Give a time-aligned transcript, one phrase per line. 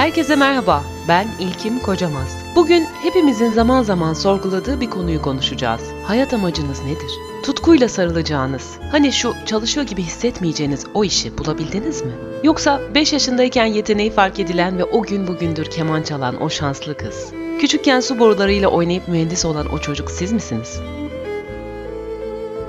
[0.00, 2.36] Herkese merhaba, ben İlkim Kocamaz.
[2.56, 5.80] Bugün hepimizin zaman zaman sorguladığı bir konuyu konuşacağız.
[6.04, 7.10] Hayat amacınız nedir?
[7.42, 12.12] Tutkuyla sarılacağınız, hani şu çalışıyor gibi hissetmeyeceğiniz o işi bulabildiniz mi?
[12.44, 17.32] Yoksa 5 yaşındayken yeteneği fark edilen ve o gün bugündür keman çalan o şanslı kız?
[17.58, 20.80] Küçükken su borularıyla oynayıp mühendis olan o çocuk siz misiniz?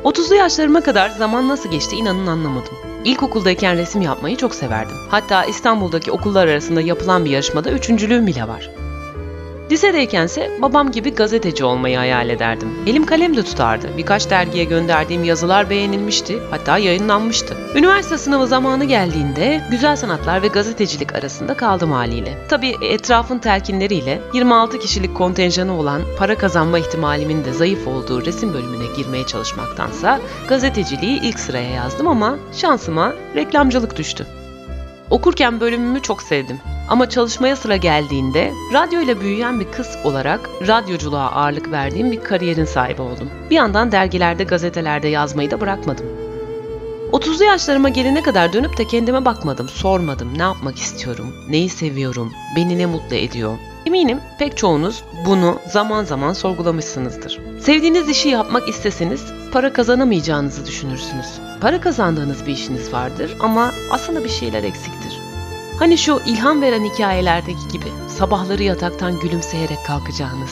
[0.04, 2.74] 30'lu yaşlarıma kadar zaman nasıl geçti inanın anlamadım.
[3.06, 4.96] İlkokuldayken resim yapmayı çok severdim.
[5.10, 8.70] Hatta İstanbul'daki okullar arasında yapılan bir yarışmada üçüncülüğüm bile var.
[9.72, 12.70] Lisedeykense babam gibi gazeteci olmayı hayal ederdim.
[12.88, 13.90] Elim kalem de tutardı.
[13.98, 17.58] Birkaç dergiye gönderdiğim yazılar beğenilmişti, hatta yayınlanmıştı.
[17.76, 22.38] Üniversite sınavı zamanı geldiğinde güzel sanatlar ve gazetecilik arasında kaldım haliyle.
[22.50, 28.96] Tabii etrafın telkinleriyle 26 kişilik kontenjanı olan para kazanma ihtimalimin de zayıf olduğu resim bölümüne
[28.98, 34.28] girmeye çalışmaktansa gazeteciliği ilk sıraya yazdım ama şansıma reklamcılık düştü.
[35.10, 36.60] Okurken bölümümü çok sevdim.
[36.92, 42.66] Ama çalışmaya sıra geldiğinde radyo ile büyüyen bir kız olarak radyoculuğa ağırlık verdiğim bir kariyerin
[42.66, 43.30] sahibi oldum.
[43.50, 46.06] Bir yandan dergilerde, gazetelerde yazmayı da bırakmadım.
[47.12, 52.78] 30'lu yaşlarıma gelene kadar dönüp de kendime bakmadım, sormadım ne yapmak istiyorum, neyi seviyorum, beni
[52.78, 53.58] ne mutlu ediyor.
[53.86, 57.40] Eminim pek çoğunuz bunu zaman zaman sorgulamışsınızdır.
[57.62, 61.40] Sevdiğiniz işi yapmak isteseniz para kazanamayacağınızı düşünürsünüz.
[61.62, 65.21] Para kazandığınız bir işiniz vardır ama aslında bir şeyler eksiktir.
[65.82, 70.52] Hani şu ilham veren hikayelerdeki gibi sabahları yataktan gülümseyerek kalkacağınız,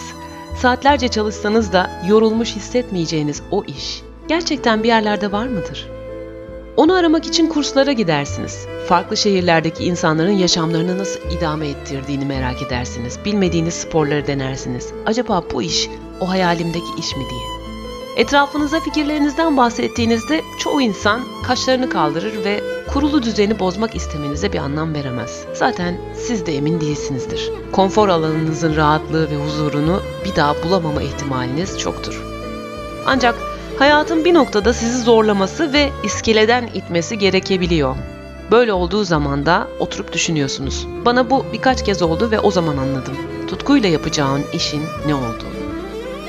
[0.58, 5.90] saatlerce çalışsanız da yorulmuş hissetmeyeceğiniz o iş gerçekten bir yerlerde var mıdır?
[6.78, 8.68] Onu aramak için kurslara gidersiniz.
[8.88, 13.20] Farklı şehirlerdeki insanların yaşamlarını nasıl idame ettirdiğini merak edersiniz.
[13.26, 14.94] Bilmediğiniz sporları denersiniz.
[15.06, 17.60] Acaba bu iş o hayalimdeki iş mi diye.
[18.18, 25.46] Etrafınıza fikirlerinizden bahsettiğinizde çoğu insan kaşlarını kaldırır ve kurulu düzeni bozmak istemenize bir anlam veremez.
[25.54, 27.52] Zaten siz de emin değilsinizdir.
[27.72, 32.24] Konfor alanınızın rahatlığı ve huzurunu bir daha bulamama ihtimaliniz çoktur.
[33.06, 33.36] Ancak
[33.80, 37.96] hayatın bir noktada sizi zorlaması ve iskeleden itmesi gerekebiliyor.
[38.52, 40.88] Böyle olduğu zaman da oturup düşünüyorsunuz.
[41.06, 43.14] Bana bu birkaç kez oldu ve o zaman anladım.
[43.48, 45.60] Tutkuyla yapacağın işin ne olduğunu.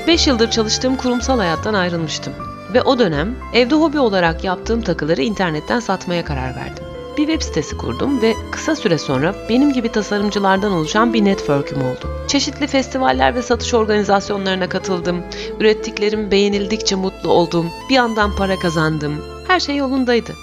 [0.07, 2.33] 5 yıldır çalıştığım kurumsal hayattan ayrılmıştım.
[2.73, 6.83] Ve o dönem evde hobi olarak yaptığım takıları internetten satmaya karar verdim.
[7.17, 12.25] Bir web sitesi kurdum ve kısa süre sonra benim gibi tasarımcılardan oluşan bir network'üm oldu.
[12.27, 15.23] Çeşitli festivaller ve satış organizasyonlarına katıldım.
[15.59, 17.69] Ürettiklerim beğenildikçe mutlu oldum.
[17.89, 19.25] Bir yandan para kazandım.
[19.47, 20.33] Her şey yolundaydı.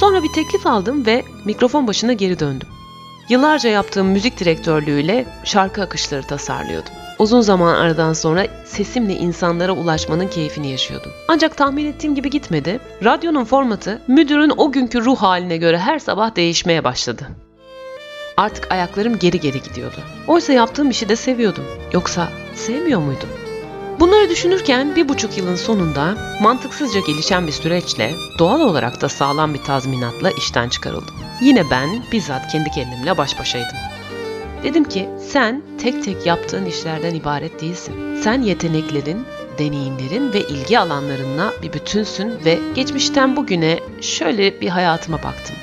[0.00, 2.68] Sonra bir teklif aldım ve mikrofon başına geri döndüm.
[3.28, 7.01] Yıllarca yaptığım müzik direktörlüğüyle şarkı akışları tasarlıyordum.
[7.22, 11.12] Uzun zaman aradan sonra sesimle insanlara ulaşmanın keyfini yaşıyordum.
[11.28, 12.80] Ancak tahmin ettiğim gibi gitmedi.
[13.04, 17.28] Radyonun formatı müdürün o günkü ruh haline göre her sabah değişmeye başladı.
[18.36, 19.96] Artık ayaklarım geri geri gidiyordu.
[20.26, 21.64] Oysa yaptığım işi de seviyordum.
[21.92, 23.28] Yoksa sevmiyor muydum?
[24.00, 29.62] Bunları düşünürken bir buçuk yılın sonunda mantıksızca gelişen bir süreçle doğal olarak da sağlam bir
[29.62, 31.14] tazminatla işten çıkarıldım.
[31.42, 33.91] Yine ben bizzat kendi kendimle baş başaydım.
[34.62, 38.16] Dedim ki sen tek tek yaptığın işlerden ibaret değilsin.
[38.22, 39.26] Sen yeteneklerin,
[39.58, 45.56] deneyimlerin ve ilgi alanlarınla bir bütünsün ve geçmişten bugüne şöyle bir hayatıma baktım.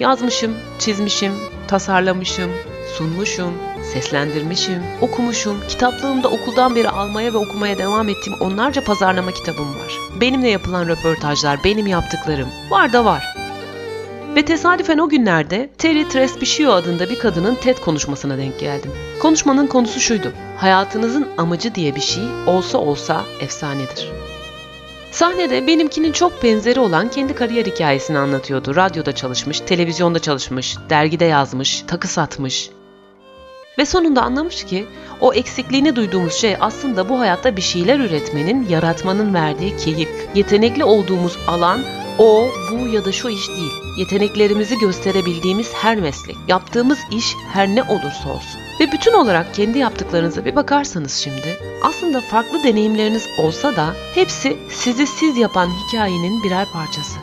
[0.00, 1.32] Yazmışım, çizmişim,
[1.68, 2.50] tasarlamışım,
[2.98, 3.52] sunmuşum,
[3.92, 9.92] seslendirmişim, okumuşum, kitaplığımda okuldan beri almaya ve okumaya devam ettiğim onlarca pazarlama kitabım var.
[10.20, 13.31] Benimle yapılan röportajlar, benim yaptıklarım var da var.
[14.36, 18.90] Ve tesadüfen o günlerde Terry Trespicio adında bir kadının TED konuşmasına denk geldim.
[19.20, 20.32] Konuşmanın konusu şuydu.
[20.56, 24.10] Hayatınızın amacı diye bir şey olsa olsa efsanedir.
[25.10, 28.76] Sahnede benimkinin çok benzeri olan kendi kariyer hikayesini anlatıyordu.
[28.76, 32.70] Radyoda çalışmış, televizyonda çalışmış, dergide yazmış, takı satmış.
[33.78, 34.86] Ve sonunda anlamış ki
[35.20, 40.08] o eksikliğini duyduğumuz şey aslında bu hayatta bir şeyler üretmenin, yaratmanın verdiği keyif.
[40.34, 41.80] Yetenekli olduğumuz alan
[42.18, 43.72] o, bu ya da şu iş değil.
[43.98, 48.60] Yeteneklerimizi gösterebildiğimiz her meslek, yaptığımız iş her ne olursa olsun.
[48.80, 55.06] Ve bütün olarak kendi yaptıklarınıza bir bakarsanız şimdi, aslında farklı deneyimleriniz olsa da hepsi sizi
[55.06, 57.18] siz yapan hikayenin birer parçası.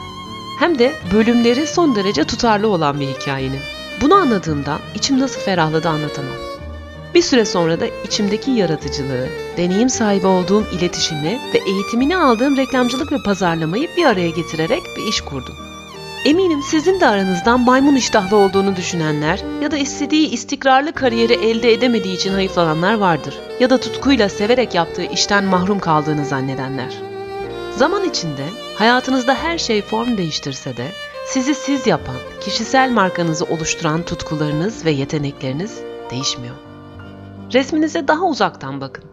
[0.60, 3.79] Hem de bölümleri son derece tutarlı olan bir hikayenin.
[4.02, 6.36] Bunu anladığımda içim nasıl ferahladı anlatamam.
[7.16, 13.18] Bir süre sonra da içimdeki yaratıcılığı, deneyim sahibi olduğum iletişimi ve eğitimini aldığım reklamcılık ve
[13.26, 15.56] pazarlamayı bir araya getirerek bir iş kurdum.
[16.26, 22.16] Eminim sizin de aranızdan maymun iştahlı olduğunu düşünenler ya da istediği istikrarlı kariyeri elde edemediği
[22.16, 23.40] için hayıflananlar vardır.
[23.60, 26.94] Ya da tutkuyla severek yaptığı işten mahrum kaldığını zannedenler.
[27.78, 28.46] Zaman içinde
[28.76, 30.92] hayatınızda her şey form değiştirse de
[31.30, 35.80] sizi siz yapan, kişisel markanızı oluşturan tutkularınız ve yetenekleriniz
[36.12, 36.56] değişmiyor.
[37.54, 39.04] Resminize daha uzaktan bakın.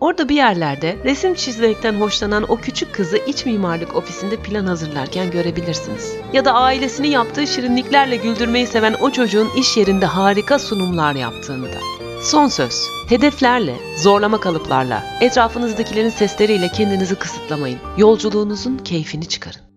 [0.00, 6.14] Orada bir yerlerde resim çizmekten hoşlanan o küçük kızı iç mimarlık ofisinde plan hazırlarken görebilirsiniz.
[6.32, 11.78] Ya da ailesini yaptığı şirinliklerle güldürmeyi seven o çocuğun iş yerinde harika sunumlar yaptığını da.
[12.22, 12.82] Son söz.
[13.08, 17.78] Hedeflerle, zorlama kalıplarla, etrafınızdakilerin sesleriyle kendinizi kısıtlamayın.
[17.96, 19.67] Yolculuğunuzun keyfini çıkarın.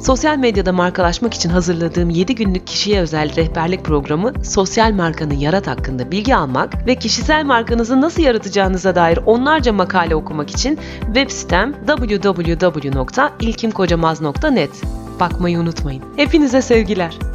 [0.00, 6.10] Sosyal medyada markalaşmak için hazırladığım 7 günlük kişiye özel rehberlik programı Sosyal Markanı Yarat hakkında
[6.10, 14.70] bilgi almak ve kişisel markanızı nasıl yaratacağınıza dair onlarca makale okumak için web sitem www.ilkimkocamaz.net
[15.20, 16.02] Bakmayı unutmayın.
[16.16, 17.29] Hepinize sevgiler.